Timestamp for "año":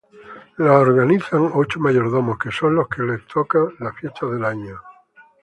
4.45-4.81